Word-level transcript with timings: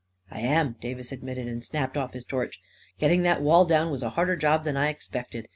"I 0.31 0.39
am," 0.39 0.77
Davis 0.81 1.11
admitted, 1.11 1.47
and 1.47 1.63
snapped 1.63 1.95
off 1.95 2.13
his 2.13 2.25
torch. 2.25 2.57
u 2.57 2.61
Getting 2.99 3.21
that 3.21 3.43
wall 3.43 3.65
down 3.65 3.91
was 3.91 4.01
a 4.01 4.09
harder 4.09 4.35
joB 4.35 4.63
than 4.63 4.75
I 4.75 4.89
expected. 4.89 5.47